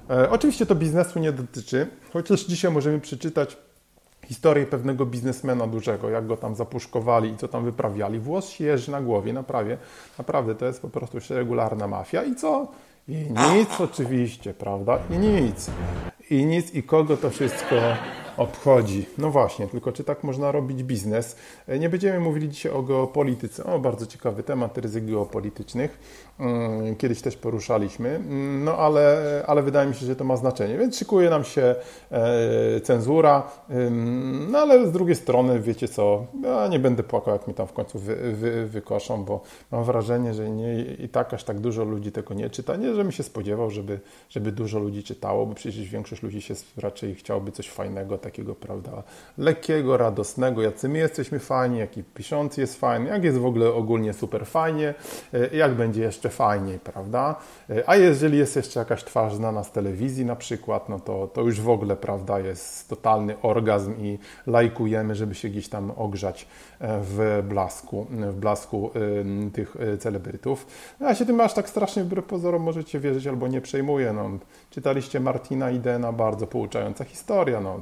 E, 0.09 0.29
oczywiście 0.29 0.65
to 0.65 0.75
biznesu 0.75 1.19
nie 1.19 1.31
dotyczy, 1.31 1.87
chociaż 2.13 2.45
dzisiaj 2.45 2.71
możemy 2.71 2.99
przeczytać 2.99 3.57
historię 4.25 4.65
pewnego 4.65 5.05
biznesmena 5.05 5.67
dużego, 5.67 6.09
jak 6.09 6.27
go 6.27 6.37
tam 6.37 6.55
zapuszkowali 6.55 7.31
i 7.31 7.37
co 7.37 7.47
tam 7.47 7.65
wyprawiali. 7.65 8.19
Włos 8.19 8.49
się 8.49 8.63
jeży 8.63 8.91
na 8.91 9.01
głowie, 9.01 9.33
naprawdę, 9.33 9.77
naprawdę 10.17 10.55
to 10.55 10.65
jest 10.65 10.81
po 10.81 10.89
prostu 10.89 11.17
regularna 11.29 11.87
mafia. 11.87 12.23
I 12.23 12.35
co? 12.35 12.67
I 13.07 13.15
nic 13.55 13.81
oczywiście, 13.81 14.53
prawda? 14.53 14.99
I 15.09 15.17
nic. 15.17 15.69
I 16.29 16.45
nic 16.45 16.73
i 16.73 16.83
kogo 16.83 17.17
to 17.17 17.29
wszystko 17.29 17.75
obchodzi. 18.37 19.05
No 19.17 19.29
właśnie, 19.29 19.67
tylko 19.67 19.91
czy 19.91 20.03
tak 20.03 20.23
można 20.23 20.51
robić 20.51 20.83
biznes? 20.83 21.35
E, 21.67 21.79
nie 21.79 21.89
będziemy 21.89 22.19
mówili 22.19 22.49
dzisiaj 22.49 22.71
o 22.71 22.83
geopolityce. 22.83 23.63
O, 23.63 23.79
bardzo 23.79 24.05
ciekawy 24.05 24.43
temat 24.43 24.77
ryzyk 24.77 25.05
geopolitycznych. 25.05 25.99
Mm, 26.39 26.95
kiedyś 26.95 27.21
też 27.21 27.37
poruszaliśmy, 27.37 28.09
mm, 28.09 28.63
no 28.63 28.77
ale, 28.77 29.43
ale 29.47 29.63
wydaje 29.63 29.89
mi 29.89 29.95
się, 29.95 30.05
że 30.05 30.15
to 30.15 30.23
ma 30.23 30.37
znaczenie. 30.37 30.77
Więc 30.77 30.97
szykuje 30.97 31.29
nam 31.29 31.43
się 31.43 31.75
e, 32.11 32.81
cenzura, 32.81 33.51
no 34.49 34.59
ale 34.59 34.87
z 34.87 34.91
drugiej 34.91 35.15
strony, 35.15 35.59
wiecie 35.59 35.87
co, 35.87 36.25
ja 36.43 36.67
nie 36.67 36.79
będę 36.79 37.03
płakał, 37.03 37.33
jak 37.33 37.47
mi 37.47 37.53
tam 37.53 37.67
w 37.67 37.73
końcu 37.73 37.99
wy, 37.99 38.15
wy, 38.33 38.65
wykoszą, 38.67 39.23
bo 39.23 39.41
mam 39.71 39.83
wrażenie, 39.83 40.33
że 40.33 40.49
nie, 40.49 40.81
i 40.81 41.09
tak 41.09 41.33
aż 41.33 41.43
tak 41.43 41.59
dużo 41.59 41.83
ludzi 41.83 42.11
tego 42.11 42.33
nie 42.33 42.49
czyta. 42.49 42.75
Nie, 42.75 42.95
żebym 42.95 43.11
się 43.11 43.23
spodziewał, 43.23 43.69
żeby, 43.69 43.99
żeby 44.29 44.51
dużo 44.51 44.79
ludzi 44.79 45.03
czytało, 45.03 45.45
bo 45.45 45.55
przecież 45.55 45.89
większość 45.89 46.23
ludzi 46.23 46.41
się 46.41 46.53
raczej 46.77 47.15
chciałoby 47.15 47.51
coś 47.51 47.69
fajnego 47.69 48.17
takiego, 48.23 48.55
prawda, 48.55 49.03
lekkiego, 49.37 49.97
radosnego, 49.97 50.61
jacy 50.61 50.89
my 50.89 50.97
jesteśmy 50.97 51.39
fajni, 51.39 51.79
jaki 51.79 52.03
piszący 52.03 52.61
jest 52.61 52.79
fajny, 52.79 53.09
jak 53.09 53.23
jest 53.23 53.37
w 53.37 53.45
ogóle 53.45 53.73
ogólnie 53.73 54.13
super 54.13 54.45
fajnie, 54.45 54.93
e, 55.33 55.55
jak 55.55 55.75
będzie 55.75 56.01
jeszcze 56.01 56.29
fajniej, 56.29 56.79
prawda? 56.79 57.35
E, 57.69 57.89
a 57.89 57.95
jeżeli 57.95 58.37
jest 58.37 58.55
jeszcze 58.55 58.79
jakaś 58.79 59.03
twarz 59.03 59.35
znana 59.35 59.63
z 59.63 59.71
telewizji 59.71 60.25
na 60.25 60.35
przykład, 60.35 60.89
no 60.89 60.99
to, 60.99 61.27
to 61.27 61.41
już 61.41 61.61
w 61.61 61.69
ogóle, 61.69 61.95
prawda, 61.95 62.39
jest 62.39 62.89
totalny 62.89 63.41
orgazm 63.41 63.93
i 63.99 64.19
lajkujemy, 64.47 65.15
żeby 65.15 65.35
się 65.35 65.49
gdzieś 65.49 65.69
tam 65.69 65.91
ogrzać 65.95 66.47
w 66.81 67.43
blasku, 67.49 68.07
w 68.09 68.35
blasku 68.35 68.91
tych 69.53 69.75
celebrytów. 69.99 70.67
No, 70.99 71.07
ja 71.07 71.15
się 71.15 71.25
tym 71.25 71.41
aż 71.41 71.53
tak 71.53 71.69
strasznie 71.69 72.03
wbrew 72.03 72.25
pozorom 72.25 72.61
możecie 72.61 72.99
wierzyć 72.99 73.27
albo 73.27 73.47
nie 73.47 73.61
przejmuję. 73.61 74.13
No, 74.13 74.29
czytaliście 74.73 75.19
Martina 75.19 75.71
Idena, 75.71 76.11
bardzo 76.11 76.47
pouczająca 76.47 77.03
historia. 77.03 77.61
No, 77.61 77.81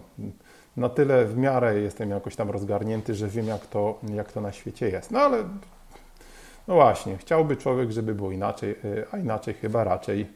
na 0.78 0.90
tyle 0.90 1.26
w 1.26 1.38
miarę 1.38 1.80
jestem 1.80 2.10
jakoś 2.10 2.36
tam 2.36 2.50
rozgarnięty, 2.50 3.16
że 3.16 3.28
wiem, 3.28 3.48
jak 3.48 3.66
to, 3.66 4.00
jak 4.14 4.32
to 4.32 4.42
na 4.42 4.52
świecie 4.52 4.90
jest. 4.90 5.12
No 5.12 5.20
ale 5.20 5.44
no 6.68 6.74
właśnie, 6.74 7.18
chciałby 7.18 7.58
człowiek, 7.58 7.92
żeby 7.92 8.16
było 8.16 8.32
inaczej, 8.32 8.76
y, 8.86 9.06
a 9.12 9.18
inaczej 9.18 9.54
chyba 9.54 9.84
raczej 9.84 10.28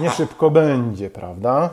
nie 0.00 0.10
szybko 0.10 0.50
będzie, 0.50 1.10
prawda? 1.10 1.70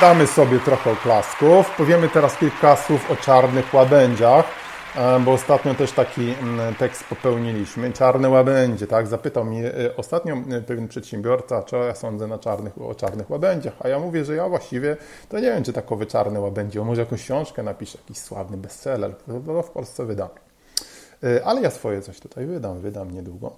Damy 0.00 0.26
sobie 0.26 0.60
trochę 0.60 0.92
oklasków. 0.92 1.70
Powiemy 1.76 2.08
teraz 2.08 2.38
kilka 2.38 2.76
słów 2.76 3.10
o 3.10 3.16
czarnych 3.16 3.74
łabędziach. 3.74 4.63
Bo 5.24 5.32
ostatnio 5.32 5.74
też 5.74 5.92
taki 5.92 6.34
mm, 6.40 6.74
tekst 6.74 7.04
popełniliśmy. 7.04 7.92
Czarne 7.92 8.28
łabędzie, 8.28 8.86
tak? 8.86 9.06
Zapytał 9.06 9.44
mnie 9.44 9.74
e, 9.74 9.96
ostatnio 9.96 10.34
e, 10.34 10.60
pewien 10.60 10.88
przedsiębiorca, 10.88 11.62
co 11.62 11.84
ja 11.84 11.94
sądzę 11.94 12.26
na 12.26 12.38
czarnych, 12.38 12.82
o 12.82 12.94
czarnych 12.94 13.30
łabędziach, 13.30 13.72
a 13.80 13.88
ja 13.88 13.98
mówię, 13.98 14.24
że 14.24 14.34
ja 14.34 14.48
właściwie 14.48 14.96
to 15.28 15.36
nie 15.36 15.50
wiem, 15.50 15.64
czy 15.64 15.72
takowe 15.72 16.06
czarne 16.06 16.40
łabędzie, 16.40 16.80
o 16.80 16.84
może 16.84 17.00
jakąś 17.00 17.22
książkę 17.22 17.62
napiszę, 17.62 17.98
jakiś 17.98 18.18
sławny 18.18 18.56
bestseller, 18.56 19.14
to 19.46 19.62
w 19.62 19.70
Polsce 19.70 20.04
wydam. 20.04 20.28
Ale 21.44 21.60
ja 21.60 21.70
swoje 21.70 22.02
coś 22.02 22.20
tutaj 22.20 22.46
wydam, 22.46 22.80
wydam 22.80 23.10
niedługo. 23.10 23.56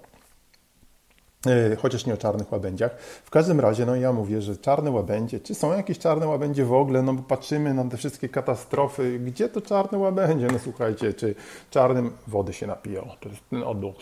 E, 1.45 1.75
chociaż 1.75 2.05
nie 2.05 2.13
o 2.13 2.17
czarnych 2.17 2.51
łabędziach. 2.51 2.99
W 2.99 3.29
każdym 3.29 3.59
razie, 3.59 3.85
no 3.85 3.95
ja 3.95 4.13
mówię, 4.13 4.41
że 4.41 4.57
czarne 4.57 4.91
łabędzie, 4.91 5.39
czy 5.39 5.55
są 5.55 5.73
jakieś 5.73 5.99
czarne 5.99 6.27
łabędzie 6.27 6.65
w 6.65 6.73
ogóle, 6.73 7.01
no 7.01 7.13
bo 7.13 7.23
patrzymy 7.23 7.73
na 7.73 7.83
te 7.83 7.97
wszystkie 7.97 8.29
katastrofy, 8.29 9.19
gdzie 9.19 9.49
to 9.49 9.61
czarne 9.61 9.97
łabędzie? 9.97 10.47
No 10.53 10.59
słuchajcie, 10.59 11.13
czy 11.13 11.35
czarnym 11.69 12.11
wody 12.27 12.53
się 12.53 12.67
napiją, 12.67 13.09
to 13.19 13.29
jest 13.29 13.41
ten 13.49 13.63
odruch. 13.63 13.95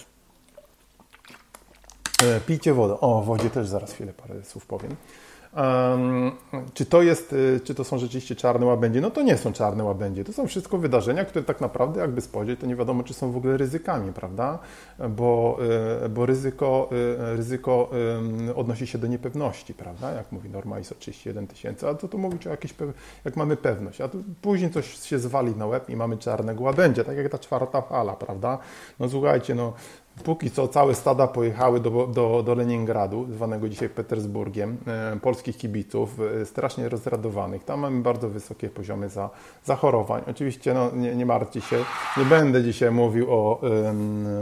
E, 2.24 2.40
pijcie 2.40 2.74
wodę. 2.74 2.94
O, 2.94 3.20
o 3.20 3.22
wodzie 3.22 3.50
też 3.50 3.68
zaraz 3.68 3.94
chwilę 3.94 4.14
parę 4.14 4.44
słów 4.44 4.66
powiem. 4.66 4.96
Um, 5.56 6.32
czy 6.74 6.86
to 6.86 7.02
jest, 7.02 7.34
y, 7.34 7.60
czy 7.64 7.76
to 7.76 7.84
są 7.84 7.98
rzeczywiście 7.98 8.36
czarne 8.36 8.66
łabędzie? 8.66 9.02
No 9.02 9.12
to 9.12 9.22
nie 9.22 9.38
są 9.38 9.54
czarne 9.54 9.84
łabędzie. 9.84 10.24
To 10.24 10.34
są 10.34 10.48
wszystko 10.48 10.78
wydarzenia, 10.78 11.26
które 11.26 11.46
tak 11.46 11.62
naprawdę, 11.62 12.02
jakby 12.02 12.22
spojrzeć, 12.22 12.60
to 12.60 12.66
nie 12.66 12.76
wiadomo, 12.76 13.04
czy 13.04 13.14
są 13.14 13.32
w 13.32 13.38
ogóle 13.38 13.58
ryzykami, 13.58 14.14
prawda? 14.14 14.60
Bo, 15.10 15.58
y, 16.06 16.10
bo 16.10 16.26
ryzyko, 16.26 16.90
y, 16.92 17.36
ryzyko 17.36 17.90
odnosi 18.56 18.88
się 18.88 18.98
do 18.98 19.08
niepewności, 19.08 19.74
prawda? 19.74 20.12
Jak 20.12 20.32
mówi 20.32 20.50
norma 20.50 20.80
ISO 20.80 20.96
31 20.96 21.48
tysięcy, 21.48 21.88
a 21.88 21.94
to 21.94 22.08
tu 22.08 22.18
mówić 22.18 22.48
o 22.48 22.50
jakiejś, 22.50 22.76
jak 23.26 23.36
mamy 23.36 23.58
pewność, 23.58 24.02
a 24.02 24.08
tu 24.08 24.24
później 24.42 24.72
coś 24.72 25.00
się 25.00 25.20
zwali 25.20 25.56
na 25.56 25.66
łeb 25.66 25.90
i 25.90 25.96
mamy 25.96 26.18
czarne 26.18 26.56
łabędzie, 26.60 27.04
tak 27.04 27.18
jak 27.18 27.30
ta 27.30 27.40
czwarta 27.40 27.82
fala, 27.82 28.14
prawda? 28.14 28.58
No 29.00 29.10
słuchajcie, 29.10 29.56
no 29.56 29.74
Póki 30.24 30.52
co 30.52 30.68
całe 30.68 30.96
stada 30.96 31.28
pojechały 31.28 31.80
do, 31.80 32.08
do, 32.08 32.44
do 32.44 32.56
Leningradu, 32.56 33.28
zwanego 33.32 33.70
dzisiaj 33.70 33.90
Petersburgiem, 33.90 34.78
e, 34.88 35.20
polskich 35.20 35.58
kibiców, 35.58 36.20
e, 36.42 36.46
strasznie 36.46 36.90
rozradowanych. 36.90 37.64
Tam 37.64 37.80
mamy 37.80 38.02
bardzo 38.02 38.30
wysokie 38.30 38.70
poziomy 38.70 39.10
za, 39.10 39.30
zachorowań. 39.66 40.24
Oczywiście 40.28 40.74
no, 40.74 40.92
nie, 40.92 41.16
nie 41.16 41.26
martwcie 41.26 41.62
się, 41.62 41.78
nie 42.18 42.26
będę 42.26 42.64
dzisiaj 42.64 42.92
mówił 42.92 43.34
o, 43.34 43.62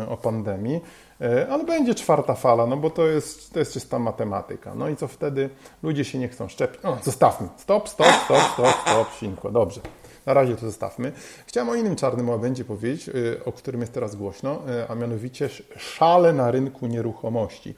o 0.09 0.17
pandemii, 0.17 0.81
e, 1.21 1.47
ale 1.49 1.63
będzie 1.63 1.95
czwarta 1.95 2.33
fala, 2.33 2.67
no 2.67 2.77
bo 2.77 2.89
to 2.89 3.07
jest, 3.07 3.53
to 3.53 3.59
jest 3.59 3.73
czysta 3.73 3.99
matematyka. 3.99 4.75
No 4.75 4.89
i 4.89 4.95
co 4.95 5.07
wtedy? 5.07 5.49
Ludzie 5.83 6.05
się 6.05 6.19
nie 6.19 6.27
chcą 6.27 6.47
szczepić. 6.47 6.85
O, 6.85 6.97
zostawmy. 7.03 7.47
Stop, 7.57 7.89
stop, 7.89 8.07
stop, 8.25 8.41
stop, 8.53 8.75
stop, 8.81 9.13
świnko. 9.17 9.51
Dobrze. 9.51 9.81
Na 10.25 10.33
razie 10.33 10.55
to 10.55 10.65
zostawmy. 10.65 11.11
Chciałem 11.45 11.69
o 11.69 11.75
innym 11.75 11.95
czarnym 11.95 12.29
łabędzie 12.29 12.65
powiedzieć, 12.65 13.09
y, 13.09 13.45
o 13.45 13.51
którym 13.51 13.81
jest 13.81 13.93
teraz 13.93 14.15
głośno, 14.15 14.59
y, 14.83 14.89
a 14.89 14.95
mianowicie 14.95 15.49
szale 15.77 16.33
na 16.33 16.51
rynku 16.51 16.87
nieruchomości. 16.87 17.75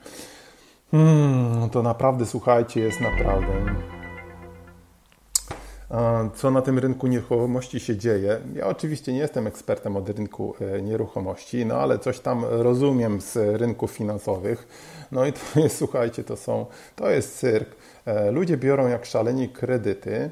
Hmm, 0.90 1.70
to 1.70 1.82
naprawdę, 1.82 2.26
słuchajcie, 2.26 2.80
jest 2.80 3.00
naprawdę 3.00 3.52
co 6.34 6.50
na 6.50 6.62
tym 6.62 6.78
rynku 6.78 7.06
nieruchomości 7.06 7.80
się 7.80 7.96
dzieje. 7.96 8.40
Ja 8.54 8.66
oczywiście 8.66 9.12
nie 9.12 9.18
jestem 9.18 9.46
ekspertem 9.46 9.96
od 9.96 10.08
rynku 10.08 10.54
y, 10.78 10.82
nieruchomości, 10.82 11.66
no 11.66 11.74
ale 11.74 11.98
coś 11.98 12.20
tam 12.20 12.44
rozumiem 12.44 13.20
z 13.20 13.36
rynków 13.60 13.90
finansowych. 13.90 14.68
No 15.12 15.26
i 15.26 15.32
to 15.32 15.60
jest, 15.60 15.78
słuchajcie, 15.78 16.24
to 16.24 16.36
są, 16.36 16.66
to 16.96 17.10
jest 17.10 17.38
cyrk. 17.38 17.68
E, 18.06 18.30
ludzie 18.30 18.56
biorą 18.56 18.88
jak 18.88 19.06
szaleni 19.06 19.48
kredyty, 19.48 20.30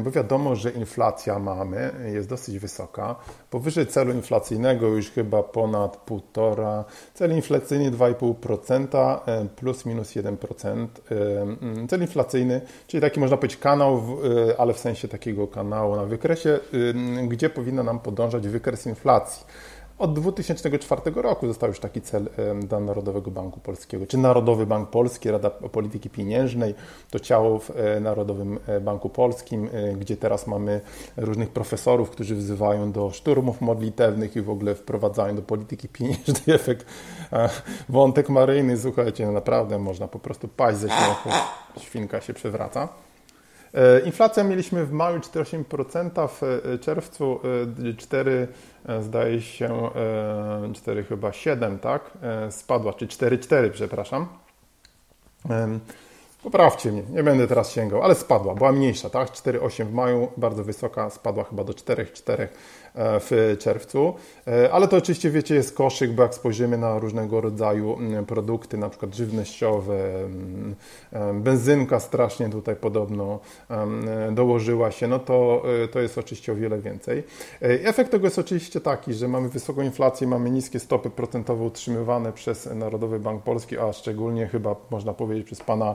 bo 0.00 0.10
wiadomo, 0.10 0.56
że 0.56 0.70
inflacja 0.70 1.38
mamy, 1.38 1.92
jest 2.12 2.28
dosyć 2.28 2.58
wysoka. 2.58 3.16
Powyżej 3.50 3.86
celu 3.86 4.12
inflacyjnego 4.12 4.86
już 4.86 5.10
chyba 5.10 5.42
ponad 5.42 6.06
1,5. 6.06 6.84
Cel 7.14 7.36
inflacyjny 7.36 7.90
2,5% 7.90 9.18
e, 9.26 9.46
plus 9.56 9.86
minus 9.86 10.10
1%. 10.10 10.86
E, 11.10 11.40
mm, 11.42 11.88
cel 11.88 12.00
inflacyjny, 12.00 12.60
czyli 12.86 13.00
taki 13.00 13.20
można 13.20 13.36
powiedzieć 13.36 13.58
kanał, 13.58 14.02
ale 14.58 14.74
w 14.74 14.78
sensie 14.78 15.08
takiego 15.08 15.48
kanału 15.48 15.96
na 15.96 16.04
wykresie, 16.04 16.58
gdzie 17.28 17.50
powinno 17.50 17.82
nam 17.82 18.00
podążać 18.00 18.48
wykres 18.48 18.86
inflacji. 18.86 19.44
Od 20.00 20.12
2004 20.12 21.02
roku 21.14 21.46
został 21.46 21.68
już 21.68 21.80
taki 21.80 22.00
cel 22.00 22.28
dla 22.62 22.80
Narodowego 22.80 23.30
Banku 23.30 23.60
Polskiego, 23.60 24.06
czy 24.06 24.18
Narodowy 24.18 24.66
Bank 24.66 24.90
Polski, 24.90 25.30
Rada 25.30 25.50
Polityki 25.50 26.10
Pieniężnej, 26.10 26.74
to 27.10 27.18
ciało 27.18 27.58
w 27.58 27.70
e, 27.70 28.00
Narodowym 28.00 28.58
e, 28.66 28.80
Banku 28.80 29.08
Polskim, 29.08 29.68
e, 29.72 29.92
gdzie 29.92 30.16
teraz 30.16 30.46
mamy 30.46 30.80
różnych 31.16 31.50
profesorów, 31.50 32.10
którzy 32.10 32.34
wzywają 32.34 32.92
do 32.92 33.10
szturmów 33.10 33.60
modlitewnych 33.60 34.36
i 34.36 34.42
w 34.42 34.50
ogóle 34.50 34.74
wprowadzają 34.74 35.36
do 35.36 35.42
polityki 35.42 35.88
pieniężnej 35.88 36.56
efekt 36.60 36.86
wątek 37.88 38.28
maryjny. 38.28 38.76
Słuchajcie, 38.76 39.26
no 39.26 39.32
naprawdę 39.32 39.78
można 39.78 40.08
po 40.08 40.18
prostu 40.18 40.48
paść 40.48 40.78
ze 40.78 40.88
śmiechu, 40.88 41.30
świnka 41.78 42.20
się 42.20 42.34
przewraca. 42.34 42.88
E, 43.74 44.00
inflacja 44.00 44.44
mieliśmy 44.44 44.86
w 44.86 44.92
maju 44.92 45.18
4,8%, 45.18 46.28
w 46.28 46.42
e, 46.42 46.78
czerwcu 46.78 47.40
4, 47.96 48.48
e, 48.86 49.02
zdaje 49.02 49.40
się 49.40 49.90
4 50.74 51.04
chyba 51.04 51.32
7, 51.32 51.78
tak? 51.78 52.10
Spadła, 52.50 52.92
czy 52.92 53.06
4,4, 53.06 53.70
przepraszam. 53.70 54.28
Poprawcie 56.42 56.92
mnie, 56.92 57.02
nie 57.10 57.22
będę 57.22 57.48
teraz 57.48 57.72
sięgał, 57.72 58.02
ale 58.02 58.14
spadła, 58.14 58.54
była 58.54 58.72
mniejsza, 58.72 59.10
tak? 59.10 59.28
4,8 59.28 59.84
w 59.86 59.92
maju, 59.92 60.28
bardzo 60.36 60.64
wysoka, 60.64 61.10
spadła 61.10 61.44
chyba 61.44 61.64
do 61.64 61.72
4,4 61.72 62.48
E, 62.94 63.20
w 63.20 63.56
czerwcu. 63.58 64.14
E, 64.46 64.72
ale 64.72 64.88
to 64.88 64.96
oczywiście, 64.96 65.30
wiecie, 65.30 65.54
jest 65.54 65.74
koszyk, 65.74 66.12
bo 66.12 66.22
jak 66.22 66.34
spojrzymy 66.34 66.78
na 66.78 66.98
różnego 66.98 67.40
rodzaju 67.40 67.96
mm, 67.98 68.26
produkty, 68.26 68.78
na 68.78 68.88
przykład 68.88 69.14
żywnościowe, 69.14 70.24
mm, 70.24 70.74
e, 71.12 71.34
benzynka 71.34 72.00
strasznie 72.00 72.48
tutaj 72.48 72.76
podobno 72.76 73.40
dołożyła 74.32 74.90
się, 74.90 75.08
no 75.08 75.18
to, 75.18 75.62
to 75.92 76.00
jest 76.00 76.18
oczywiście 76.18 76.52
o 76.52 76.54
wiele 76.54 76.78
więcej. 76.78 77.22
Efekt 77.60 78.10
tego 78.10 78.26
jest 78.26 78.38
oczywiście 78.38 78.80
taki, 78.80 79.14
że 79.14 79.28
mamy 79.28 79.48
wysoką 79.48 79.82
inflację, 79.82 80.26
mamy 80.26 80.50
niskie 80.50 80.80
stopy 80.80 81.10
procentowe 81.10 81.64
utrzymywane 81.64 82.32
przez 82.32 82.66
Narodowy 82.74 83.18
Bank 83.20 83.42
Polski, 83.42 83.78
a 83.78 83.92
szczególnie 83.92 84.46
chyba 84.46 84.76
można 84.90 85.12
powiedzieć 85.12 85.46
przez 85.46 85.60
pana, 85.60 85.94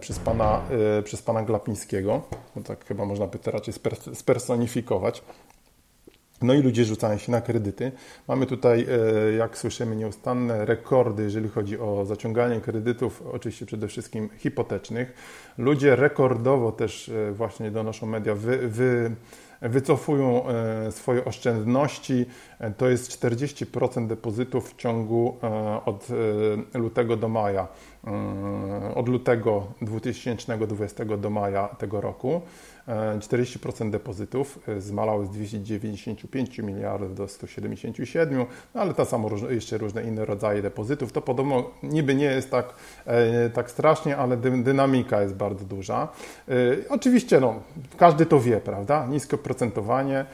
przez 0.00 0.18
pana, 0.18 0.62
przez 1.04 1.22
pana 1.22 1.42
Glapińskiego, 1.42 2.22
tak 2.64 2.84
chyba 2.84 3.04
można 3.04 3.26
by 3.26 3.38
to 3.38 3.50
raczej 3.50 3.74
spersonifikować. 4.14 5.22
No 6.42 6.54
i 6.54 6.62
ludzie 6.62 6.84
rzucają 6.84 7.18
się 7.18 7.32
na 7.32 7.40
kredyty. 7.40 7.92
Mamy 8.28 8.46
tutaj, 8.46 8.86
e, 9.30 9.32
jak 9.32 9.58
słyszymy, 9.58 9.96
nieustanne 9.96 10.64
rekordy, 10.64 11.22
jeżeli 11.22 11.48
chodzi 11.48 11.78
o 11.78 12.04
zaciąganie 12.04 12.60
kredytów, 12.60 13.22
oczywiście 13.32 13.66
przede 13.66 13.88
wszystkim 13.88 14.28
hipotecznych. 14.38 15.12
Ludzie 15.58 15.96
rekordowo 15.96 16.72
też 16.72 17.08
e, 17.08 17.32
właśnie 17.32 17.70
donoszą 17.70 18.06
media, 18.06 18.34
wy, 18.34 18.68
wy, 18.68 19.10
wycofują 19.62 20.48
e, 20.48 20.92
swoje 20.92 21.24
oszczędności. 21.24 22.26
To 22.76 22.88
jest 22.88 23.22
40% 23.22 24.06
depozytów 24.06 24.70
w 24.70 24.76
ciągu 24.76 25.36
od 25.84 26.06
lutego 26.74 27.16
do 27.16 27.28
maja, 27.28 27.68
od 28.94 29.08
lutego 29.08 29.66
2020 29.82 31.04
do 31.04 31.30
maja 31.30 31.68
tego 31.68 32.00
roku. 32.00 32.40
40% 33.18 33.90
depozytów 33.90 34.58
zmalały 34.78 35.26
z 35.26 35.30
295 35.30 36.58
miliardów 36.58 37.14
do 37.14 37.28
177, 37.28 38.46
no 38.74 38.80
ale 38.80 38.94
to 38.94 39.04
samo 39.04 39.30
jeszcze 39.50 39.78
różne 39.78 40.02
inne 40.02 40.24
rodzaje 40.24 40.62
depozytów. 40.62 41.12
To 41.12 41.22
podobno 41.22 41.70
niby 41.82 42.14
nie 42.14 42.24
jest 42.24 42.50
tak, 42.50 42.74
tak 43.54 43.70
strasznie, 43.70 44.16
ale 44.16 44.36
dynamika 44.36 45.22
jest 45.22 45.34
bardzo 45.34 45.64
duża. 45.64 46.08
Oczywiście 46.88 47.40
no, 47.40 47.54
każdy 47.96 48.26
to 48.26 48.40
wie, 48.40 48.60
prawda? 48.60 49.06
Niskie 49.06 49.38
procentowanie, 49.38 50.26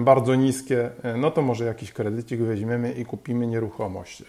bardzo 0.00 0.34
niskie, 0.34 0.90
no 1.16 1.30
to 1.30 1.42
może 1.42 1.64
jakiś 1.64 1.92
kredycik 1.92 2.40
weźmiemy 2.40 2.92
i 2.92 3.04
kupimy 3.04 3.46
nieruchomość. 3.46 4.24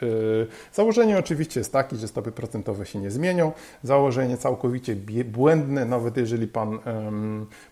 Założenie 0.73 1.17
oczywiście 1.17 1.59
jest 1.59 1.73
takie, 1.73 1.95
że 1.95 2.07
stopy 2.07 2.30
procentowe 2.31 2.85
się 2.85 2.99
nie 2.99 3.11
zmienią. 3.11 3.51
Założenie 3.83 4.37
całkowicie 4.37 4.95
błędne, 5.25 5.85
nawet 5.85 6.17
jeżeli 6.17 6.47
pan, 6.47 6.79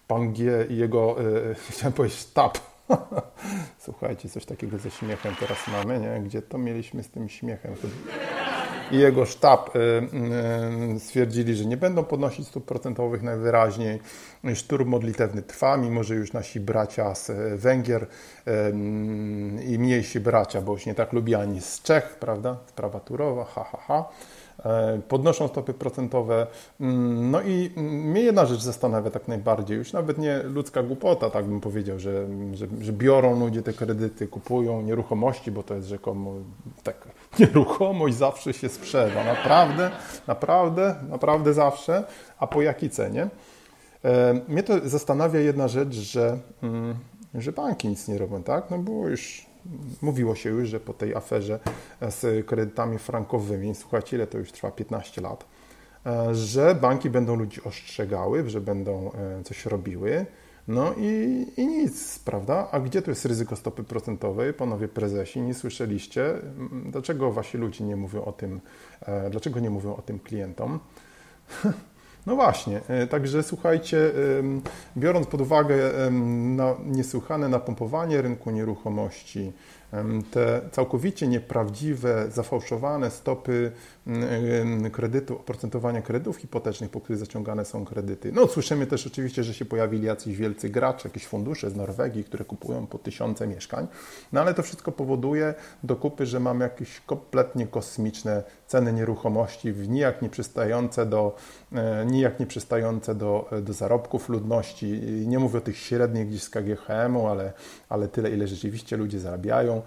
pan 0.08 0.34
G 0.34 0.66
i 0.70 0.78
jego, 0.78 1.16
e, 1.52 1.56
chciałem 1.70 1.94
powiedzieć, 1.94 2.20
sztab, 2.20 2.58
Słuchajcie, 3.86 4.30
coś 4.30 4.46
takiego 4.46 4.78
ze 4.78 4.92
śmiechem 4.92 5.36
teraz 5.40 5.58
mamy, 5.68 6.00
nie? 6.00 6.22
Gdzie 6.26 6.42
to 6.42 6.58
mieliśmy 6.58 7.04
z 7.04 7.10
tym 7.10 7.30
śmiechem? 7.30 7.74
I 8.92 8.98
jego 8.98 9.26
sztab 9.26 9.76
y, 9.76 9.80
y, 10.96 11.00
stwierdzili, 11.00 11.56
że 11.56 11.66
nie 11.66 11.78
będą 11.78 12.04
podnosić 12.04 12.48
stóp 12.48 12.66
procentowych 12.66 13.24
najwyraźniej. 13.24 14.00
Szturm 14.56 14.90
modlitewny 14.90 15.42
trwa, 15.42 15.78
mimo 15.78 16.04
że 16.04 16.16
już 16.16 16.34
nasi 16.34 16.60
bracia 16.60 17.16
z 17.16 17.32
Węgier 17.62 18.04
y, 18.04 18.08
i 19.64 19.80
mniejsi 19.80 20.20
bracia, 20.20 20.62
bo 20.62 20.72
już 20.72 20.86
nie 20.86 20.96
tak 20.96 21.14
lubiani 21.14 21.62
z 21.62 21.82
Czech, 21.82 22.18
prawda? 22.20 22.58
Sprawa 22.66 23.00
Turowa, 23.00 23.46
ha, 23.46 23.64
ha, 23.64 23.78
ha 23.88 24.10
E, 24.10 24.39
podnoszą 25.08 25.48
stopy 25.48 25.74
procentowe. 25.74 26.48
Mm, 26.82 27.32
no 27.32 27.42
i 27.42 27.72
mnie 27.78 28.22
jedna 28.22 28.46
rzecz 28.46 28.62
zastanawia 28.62 29.10
tak 29.10 29.28
najbardziej, 29.28 29.78
już 29.78 29.94
nawet 29.94 30.18
nie 30.18 30.44
ludzka 30.44 30.84
głupota, 30.84 31.30
tak 31.30 31.46
bym 31.46 31.62
powiedział, 31.62 32.00
że, 32.00 32.28
że, 32.54 32.68
że 32.82 32.94
biorą 32.94 33.40
ludzie 33.40 33.62
te 33.62 33.74
kredyty, 33.74 34.28
kupują 34.28 34.82
nieruchomości, 34.82 35.52
bo 35.52 35.64
to 35.64 35.76
jest 35.76 35.88
rzekomo 35.88 36.34
tak, 36.84 37.08
nieruchomość 37.40 38.16
zawsze 38.16 38.54
się 38.54 38.70
sprzeda, 38.70 39.24
naprawdę, 39.24 39.92
naprawdę, 40.28 40.96
naprawdę 41.10 41.54
zawsze, 41.54 42.04
a 42.40 42.48
po 42.48 42.62
jakiej 42.62 42.90
cenie? 42.90 43.30
E, 44.06 44.42
mnie 44.48 44.64
to 44.64 44.90
zastanawia 44.90 45.40
jedna 45.40 45.68
rzecz, 45.68 45.94
że, 45.94 46.38
mm, 46.64 46.96
że 47.34 47.52
banki 47.52 47.88
nic 47.88 48.08
nie 48.08 48.18
robią, 48.18 48.44
tak? 48.44 48.72
No 48.72 48.78
bo 48.78 49.08
już 49.08 49.49
mówiło 50.02 50.36
się 50.36 50.50
już, 50.50 50.70
że 50.70 50.80
po 50.80 50.94
tej 50.94 51.16
aferze 51.16 51.60
z 52.10 52.46
kredytami 52.46 52.98
frankowymi, 52.98 53.76
słuchajcie, 53.76 54.18
ile 54.18 54.28
to 54.28 54.38
już 54.38 54.52
trwa 54.52 54.72
15 54.72 55.22
lat, 55.22 55.46
e, 56.06 56.36
że 56.36 56.76
banki 56.76 57.10
będą 57.10 57.36
ludzi 57.36 57.64
ostrzegały, 57.64 58.50
że 58.50 58.62
będą 58.62 59.12
e, 59.12 59.44
coś 59.44 59.66
robiły. 59.66 60.26
No 60.68 60.94
i, 60.98 61.46
i 61.58 61.68
nic, 61.68 62.20
prawda? 62.20 62.68
A 62.72 62.80
gdzie 62.80 63.02
tu 63.02 63.12
jest 63.12 63.26
ryzyko 63.26 63.56
stopy 63.56 63.84
procentowej? 63.84 64.54
Panowie 64.54 64.88
prezesi, 64.88 65.42
nie 65.42 65.54
słyszeliście? 65.54 66.34
Dlaczego 66.86 67.32
wasi 67.32 67.58
ludzie 67.58 67.84
nie 67.84 67.96
mówią 67.96 68.24
o 68.26 68.32
tym? 68.32 68.62
E, 69.02 69.30
dlaczego 69.30 69.60
nie 69.60 69.70
mówią 69.70 69.96
o 69.96 70.02
tym 70.02 70.20
klientom? 70.20 70.80
No 72.26 72.36
właśnie, 72.36 72.82
e, 72.88 73.08
także 73.08 73.44
słuchajcie, 73.44 74.12
biorąc 74.98 75.28
pod 75.28 75.42
uwagę 75.42 75.76
niesłychane 76.86 77.50
napompowanie 77.50 78.22
rynku 78.22 78.52
nieruchomości, 78.52 79.52
te 80.32 80.62
całkowicie 80.72 81.28
nieprawdziwe, 81.28 82.32
zafałszowane 82.32 83.12
stopy 83.12 83.72
kredytu, 84.92 85.36
oprocentowania 85.36 86.02
kredytów 86.02 86.38
hipotecznych, 86.38 86.90
po 86.90 87.02
których 87.02 87.20
zaciągane 87.20 87.66
są 87.66 87.86
kredyty. 87.86 88.32
No 88.32 88.48
słyszymy 88.48 88.88
też 88.88 89.08
oczywiście, 89.08 89.44
że 89.44 89.54
się 89.54 89.66
pojawili 89.66 90.06
jacyś 90.06 90.36
wielcy 90.36 90.70
gracze, 90.70 91.10
jakieś 91.10 91.28
fundusze 91.28 91.70
z 91.70 91.76
Norwegii, 91.76 92.24
które 92.24 92.46
kupują 92.46 92.88
po 92.88 92.98
tysiące 92.98 93.48
mieszkań, 93.48 93.88
no 94.34 94.42
ale 94.42 94.54
to 94.54 94.64
wszystko 94.64 94.92
powoduje 94.92 95.54
do 95.84 95.96
kupy, 95.96 96.26
że 96.26 96.40
mamy 96.40 96.64
jakieś 96.64 97.00
kompletnie 97.00 97.68
kosmiczne 97.68 98.44
ceny 98.68 98.94
nieruchomości, 98.94 99.74
nijak 99.88 100.22
nie 100.22 100.30
przystające 100.30 101.06
do, 101.06 101.36
e, 101.74 102.06
nijak 102.06 102.40
nie 102.40 102.46
przystające 102.46 103.16
do, 103.16 103.50
do 103.62 103.74
zarobków 103.74 104.30
ludności. 104.30 105.02
Nie 105.28 105.40
mówię 105.40 105.58
o 105.58 105.62
tych 105.62 105.78
średnich 105.78 106.28
gdzieś 106.28 106.44
z 106.44 106.50
KGHM-u, 106.50 107.28
ale, 107.28 107.54
ale 107.90 108.08
tyle, 108.08 108.30
ile 108.30 108.48
rzeczywiście 108.48 108.98
ludzie 108.98 109.20
zarabiają. 109.20 109.79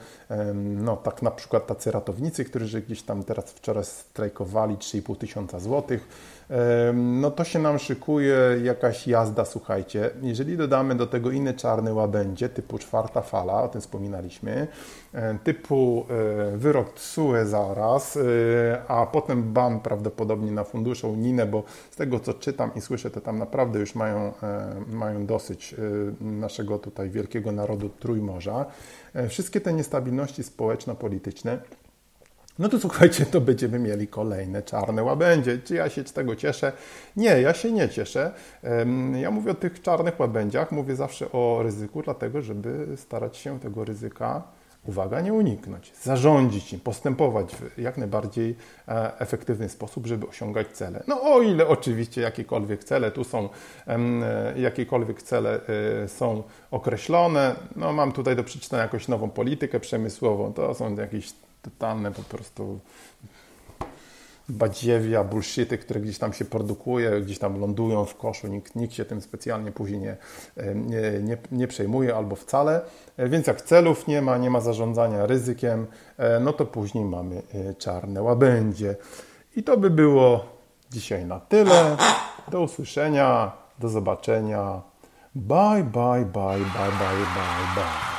No 0.55 0.97
tak 0.97 1.23
na 1.23 1.31
przykład 1.31 1.67
tacy 1.67 1.91
ratownicy, 1.91 2.45
którzy 2.45 2.83
gdzieś 2.83 3.03
tam 3.03 3.25
teraz 3.25 3.45
wczoraj 3.45 3.85
strajkowali 3.85 4.77
3,5 4.77 5.17
tysiąca 5.17 5.61
złotych, 5.61 6.09
no 6.95 7.31
to 7.31 7.45
się 7.45 7.59
nam 7.59 7.79
szykuje 7.79 8.37
jakaś 8.63 9.07
jazda, 9.07 9.45
słuchajcie. 9.45 10.11
Jeżeli 10.23 10.57
dodamy 10.57 10.95
do 10.95 11.07
tego 11.07 11.31
inne 11.31 11.55
czarne 11.55 11.95
łabędzie, 11.95 12.49
typu 12.49 12.79
czwarta 12.79 13.23
fala, 13.23 13.63
o 13.63 13.69
tym 13.69 13.81
wspominaliśmy, 13.81 14.69
typu 15.45 16.07
e, 16.53 16.57
wyrok 16.57 16.93
TSUE 16.95 17.47
zaraz, 17.47 18.17
e, 18.17 18.21
a 18.89 19.07
potem 19.07 19.53
ban 19.53 19.81
prawdopodobnie 19.81 20.53
na 20.53 20.65
fundusze 20.65 21.09
unijne, 21.09 21.47
bo 21.47 21.63
z 21.91 21.97
tego 21.97 22.21
co 22.21 22.35
czytam 22.35 22.71
i 22.77 22.81
słyszę, 22.81 23.11
to 23.11 23.21
tam 23.21 23.39
naprawdę 23.39 23.79
już 23.81 23.95
mają, 23.95 24.33
e, 24.43 24.75
mają 24.89 25.27
dosyć 25.27 25.75
naszego 26.21 26.79
tutaj 26.79 27.11
wielkiego 27.11 27.53
narodu 27.53 27.89
Trójmorza. 27.89 28.67
Wszystkie 29.29 29.61
te 29.61 29.73
niestabilności 29.73 30.43
społeczno-polityczne 30.43 31.59
no 32.59 32.69
to 32.69 32.79
słuchajcie, 32.79 33.27
to 33.27 33.41
będziemy 33.41 33.79
mieli 33.79 34.09
kolejne 34.09 34.63
czarne 34.63 35.03
łabędzie. 35.03 35.59
Czy 35.59 35.75
ja 35.75 35.89
się 35.89 36.05
z 36.05 36.13
tego 36.13 36.37
cieszę? 36.37 36.73
Nie, 37.17 37.41
ja 37.41 37.55
się 37.55 37.73
nie 37.73 37.89
cieszę. 37.89 38.33
Ja 39.21 39.31
mówię 39.31 39.51
o 39.51 39.55
tych 39.55 39.83
czarnych 39.83 40.21
łabędziach, 40.21 40.73
mówię 40.73 40.97
zawsze 40.97 41.33
o 41.33 41.61
ryzyku, 41.63 42.03
dlatego 42.03 42.43
żeby 42.43 42.87
starać 42.97 43.37
się 43.37 43.61
tego 43.61 43.85
ryzyka, 43.85 44.43
uwaga, 44.85 45.21
nie 45.21 45.33
uniknąć, 45.33 45.93
zarządzić 46.03 46.73
im, 46.73 46.81
postępować 46.81 47.57
w 47.57 47.79
jak 47.79 47.99
najbardziej 47.99 48.57
e, 48.89 49.19
efektywny 49.19 49.69
sposób, 49.69 50.07
żeby 50.07 50.29
osiągać 50.29 50.67
cele. 50.69 51.03
No 51.07 51.23
o 51.23 51.43
ile 51.43 51.69
oczywiście 51.69 52.21
jakiekolwiek 52.21 52.85
cele 52.85 53.11
tu 53.11 53.25
są, 53.25 53.49
e, 53.87 54.61
jakiekolwiek 54.61 55.23
cele 55.23 55.61
e, 56.05 56.09
są 56.09 56.43
określone. 56.71 57.55
No 57.77 57.93
mam 57.93 58.13
tutaj 58.13 58.37
do 58.37 58.45
przeczytania 58.45 58.83
jakąś 58.83 59.09
nową 59.09 59.31
politykę 59.31 59.81
przemysłową, 59.81 60.53
to 60.53 60.75
są 60.75 60.97
jakieś 60.97 61.33
totalne 61.63 62.13
po 62.13 62.23
prostu 62.23 62.81
badziewia, 64.49 65.25
bullshity, 65.25 65.79
które 65.79 66.01
gdzieś 66.01 66.19
tam 66.19 66.33
się 66.33 66.45
produkuje, 66.45 67.21
gdzieś 67.21 67.39
tam 67.39 67.61
lądują 67.61 68.05
w 68.05 68.17
koszu, 68.17 68.47
nikt, 68.47 68.77
nikt 68.77 68.95
się 68.95 69.05
tym 69.05 69.21
specjalnie 69.21 69.73
później 69.73 70.01
nie, 70.01 70.17
nie, 70.75 71.21
nie, 71.23 71.39
nie 71.53 71.69
przejmuje 71.69 72.17
albo 72.17 72.37
wcale. 72.37 72.81
E, 73.17 73.29
więc 73.29 73.47
jak 73.47 73.63
celów 73.63 74.07
nie 74.07 74.23
ma, 74.23 74.39
nie 74.39 74.51
ma 74.51 74.61
zarządzania 74.61 75.27
ryzykiem, 75.27 75.87
e, 76.19 76.41
no 76.41 76.53
to 76.53 76.67
później 76.67 77.05
mamy 77.05 77.43
e, 77.55 77.75
czarne 77.75 78.23
łabędzie. 78.23 78.97
I 79.57 79.63
to 79.63 79.77
by 79.77 79.91
było 79.91 80.45
dzisiaj 80.91 81.27
na 81.27 81.41
tyle. 81.41 81.97
Do 82.51 82.61
usłyszenia, 82.61 83.53
do 83.79 83.89
zobaczenia. 83.89 84.83
Bye, 85.35 85.85
bye, 85.85 86.25
bye, 86.25 86.59
bye, 86.59 86.93
bye, 86.99 87.27
bye, 87.35 87.75
bye. 87.75 88.12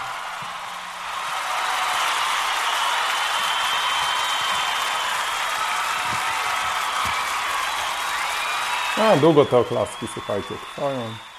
A, 9.03 9.17
długo 9.17 9.45
te 9.45 9.57
oklaski, 9.57 10.07
słuchajcie, 10.13 10.55
trwają. 10.75 11.33